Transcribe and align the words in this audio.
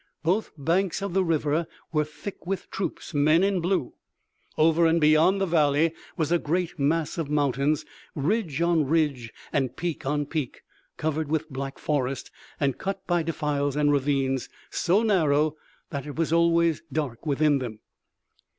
Both 0.23 0.49
banks 0.57 1.03
of 1.03 1.13
the 1.13 1.23
river 1.23 1.67
were 1.93 2.05
thick 2.05 2.47
with 2.47 2.71
troops, 2.71 3.13
men 3.13 3.43
in 3.43 3.61
blue. 3.61 3.93
Over 4.57 4.87
and 4.87 4.99
beyond 4.99 5.39
the 5.39 5.45
valley 5.45 5.93
was 6.17 6.31
a 6.31 6.39
great 6.39 6.79
mass 6.79 7.19
of 7.19 7.29
mountains, 7.29 7.85
ridge 8.15 8.63
on 8.63 8.85
ridge 8.87 9.31
and 9.53 9.77
peak 9.77 10.03
on 10.07 10.25
peak, 10.25 10.63
covered 10.97 11.27
with 11.27 11.51
black 11.51 11.77
forest, 11.77 12.31
and 12.59 12.79
cut 12.79 13.05
by 13.05 13.21
defiles 13.21 13.75
and 13.75 13.91
ravines 13.91 14.49
so 14.71 15.03
narrow 15.03 15.55
that 15.91 16.07
it 16.07 16.15
was 16.15 16.33
always 16.33 16.81
dark 16.91 17.27
within 17.27 17.59
them. 17.59 17.77